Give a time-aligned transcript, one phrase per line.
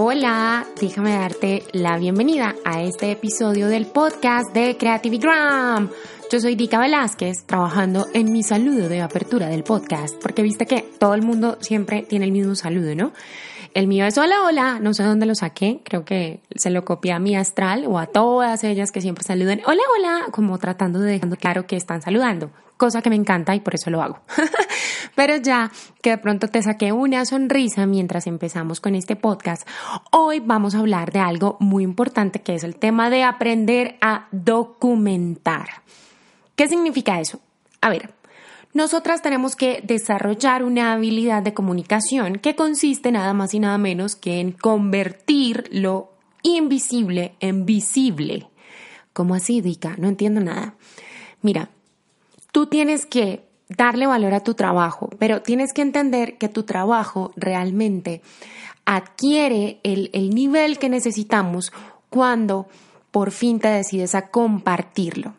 [0.00, 5.90] Hola, déjame darte la bienvenida a este episodio del podcast de Creativigram.
[6.30, 10.82] Yo soy Dika Velázquez, trabajando en mi saludo de apertura del podcast, porque viste que
[11.00, 13.12] todo el mundo siempre tiene el mismo saludo, ¿no?
[13.74, 17.10] El mío es hola, hola, no sé dónde lo saqué, creo que se lo copié
[17.10, 21.10] a mi astral o a todas ellas que siempre saluden hola, hola, como tratando de
[21.10, 24.20] dejando claro que están saludando, cosa que me encanta y por eso lo hago.
[25.18, 29.66] Pero ya que de pronto te saqué una sonrisa mientras empezamos con este podcast,
[30.12, 34.28] hoy vamos a hablar de algo muy importante que es el tema de aprender a
[34.30, 35.82] documentar.
[36.54, 37.40] ¿Qué significa eso?
[37.80, 38.14] A ver,
[38.74, 44.14] nosotras tenemos que desarrollar una habilidad de comunicación que consiste nada más y nada menos
[44.14, 46.12] que en convertir lo
[46.44, 48.46] invisible en visible.
[49.12, 49.96] ¿Cómo así, Dika?
[49.98, 50.76] No entiendo nada.
[51.42, 51.70] Mira,
[52.52, 57.32] tú tienes que darle valor a tu trabajo, pero tienes que entender que tu trabajo
[57.36, 58.22] realmente
[58.84, 61.72] adquiere el, el nivel que necesitamos
[62.08, 62.66] cuando
[63.10, 65.34] por fin te decides a compartirlo.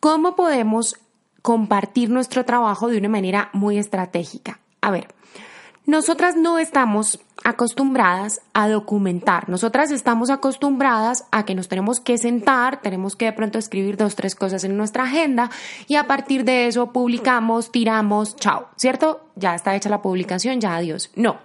[0.00, 0.96] ¿Cómo podemos
[1.44, 4.60] compartir nuestro trabajo de una manera muy estratégica.
[4.80, 5.08] A ver,
[5.86, 9.48] nosotras no estamos acostumbradas a documentar.
[9.48, 14.16] Nosotras estamos acostumbradas a que nos tenemos que sentar, tenemos que de pronto escribir dos,
[14.16, 15.50] tres cosas en nuestra agenda
[15.86, 19.28] y a partir de eso publicamos, tiramos, chao, ¿cierto?
[19.36, 21.10] Ya está hecha la publicación, ya adiós.
[21.16, 21.36] No.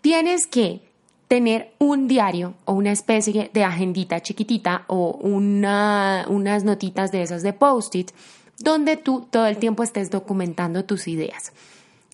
[0.00, 0.80] Tienes que
[1.28, 7.42] tener un diario o una especie de agendita chiquitita o una, unas notitas de esas
[7.42, 8.10] de post-it
[8.58, 11.52] donde tú todo el tiempo estés documentando tus ideas.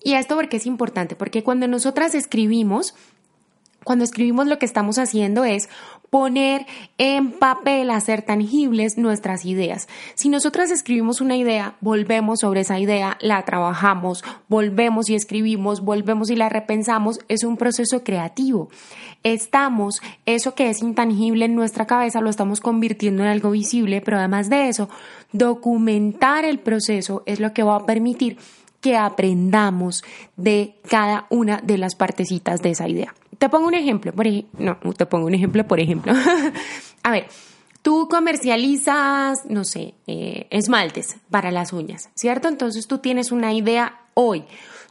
[0.03, 2.93] Y esto porque es importante, porque cuando nosotras escribimos,
[3.87, 5.69] cuando escribimos lo que estamos haciendo es
[6.09, 6.65] poner
[6.97, 9.87] en papel, hacer tangibles nuestras ideas.
[10.13, 16.29] Si nosotras escribimos una idea, volvemos sobre esa idea, la trabajamos, volvemos y escribimos, volvemos
[16.29, 18.69] y la repensamos, es un proceso creativo.
[19.23, 24.17] Estamos, eso que es intangible en nuestra cabeza, lo estamos convirtiendo en algo visible, pero
[24.17, 24.89] además de eso,
[25.31, 28.37] documentar el proceso es lo que va a permitir
[28.81, 30.03] que aprendamos
[30.35, 33.13] de cada una de las partecitas de esa idea.
[33.37, 36.13] Te pongo un ejemplo, por ejemplo, no, te pongo un ejemplo, por ejemplo.
[37.03, 37.27] a ver,
[37.81, 42.47] tú comercializas, no sé, eh, esmaltes para las uñas, ¿cierto?
[42.47, 44.45] Entonces tú tienes una idea hoy,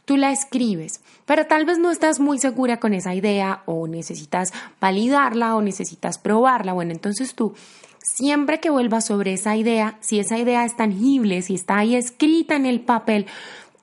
[0.05, 4.53] tú la escribes, pero tal vez no estás muy segura con esa idea o necesitas
[4.79, 6.71] validarla o necesitas probarla.
[6.73, 7.53] Bueno, entonces tú
[8.01, 12.55] siempre que vuelvas sobre esa idea, si esa idea es tangible, si está ahí escrita
[12.55, 13.25] en el papel,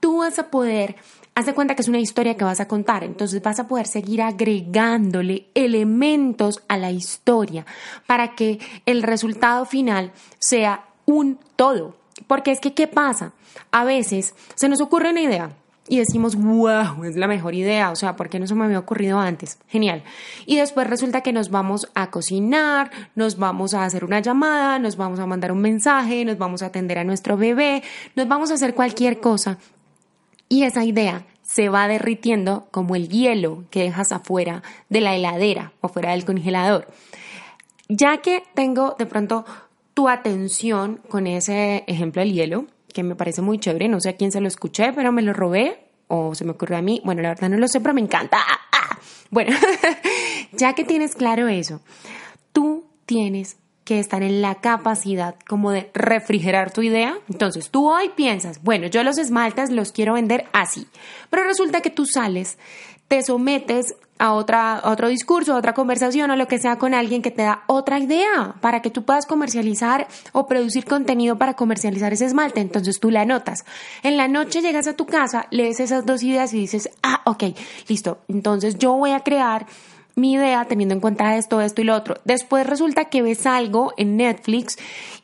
[0.05, 0.97] tú vas a poder
[1.35, 3.87] haz de cuenta que es una historia que vas a contar, entonces vas a poder
[3.87, 7.65] seguir agregándole elementos a la historia
[8.07, 11.97] para que el resultado final sea un todo.
[12.27, 13.33] Porque es que, ¿qué pasa?
[13.71, 15.53] A veces se nos ocurre una idea
[15.89, 18.79] y decimos, wow, es la mejor idea, o sea, ¿por qué no se me había
[18.79, 19.59] ocurrido antes?
[19.69, 20.03] Genial.
[20.45, 24.97] Y después resulta que nos vamos a cocinar, nos vamos a hacer una llamada, nos
[24.97, 27.83] vamos a mandar un mensaje, nos vamos a atender a nuestro bebé,
[28.17, 29.59] nos vamos a hacer cualquier cosa
[30.49, 35.73] y esa idea se va derritiendo como el hielo que dejas afuera de la heladera
[35.81, 36.89] o fuera del congelador.
[37.89, 39.45] Ya que tengo de pronto
[39.93, 44.17] tu atención con ese ejemplo del hielo, que me parece muy chévere, no sé a
[44.17, 47.23] quién se lo escuché, pero me lo robé o se me ocurrió a mí, bueno,
[47.23, 48.39] la verdad no lo sé, pero me encanta.
[49.31, 49.57] Bueno,
[50.53, 51.81] ya que tienes claro eso,
[52.53, 57.17] tú tienes que estar en la capacidad como de refrigerar tu idea.
[57.29, 60.87] Entonces tú hoy piensas, bueno, yo los esmaltes los quiero vender así,
[61.31, 62.59] pero resulta que tú sales,
[63.09, 67.23] te sometes a, otra, otro discurso, a otra conversación o lo que sea con alguien
[67.23, 72.13] que te da otra idea para que tú puedas comercializar o producir contenido para comercializar
[72.13, 72.61] ese esmalte.
[72.61, 73.65] Entonces tú la anotas.
[74.03, 77.45] En la noche llegas a tu casa, lees esas dos ideas y dices, ah, ok,
[77.89, 78.19] listo.
[78.29, 79.67] Entonces yo voy a crear
[80.17, 82.17] mi idea teniendo en cuenta esto, esto y lo otro.
[82.25, 84.77] Después resulta que ves algo en Netflix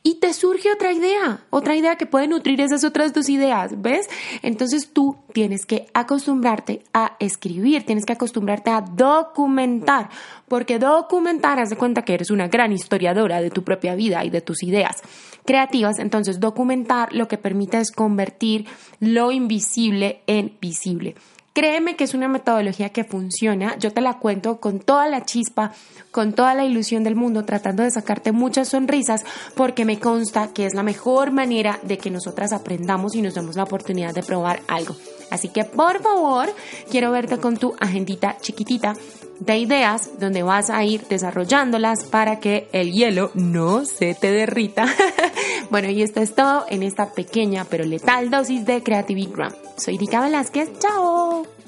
[0.03, 4.09] y te surge otra idea, otra idea que puede nutrir esas otras dos ideas, ¿ves?
[4.43, 10.09] Entonces tú tienes que acostumbrarte a escribir, tienes que acostumbrarte a documentar,
[10.49, 14.31] porque documentar, haz de cuenta que eres una gran historiadora de tu propia vida y
[14.31, 15.03] de tus ideas
[15.45, 18.67] creativas, entonces documentar lo que permite es convertir
[19.01, 21.15] lo invisible en visible.
[21.53, 23.77] Créeme que es una metodología que funciona.
[23.79, 25.73] Yo te la cuento con toda la chispa,
[26.13, 29.25] con toda la ilusión del mundo, tratando de sacarte muchas sonrisas,
[29.57, 33.57] porque me consta que es la mejor manera de que nosotras aprendamos y nos demos
[33.57, 34.95] la oportunidad de probar algo.
[35.31, 36.49] Así que por favor,
[36.91, 38.95] quiero verte con tu agendita chiquitita
[39.41, 44.87] de ideas donde vas a ir desarrollándolas para que el hielo no se te derrita.
[45.71, 49.53] bueno, y esto es todo en esta pequeña pero letal dosis de Creativity Gram.
[49.77, 50.79] Soy Dika Velázquez.
[50.79, 51.60] ¡Chao!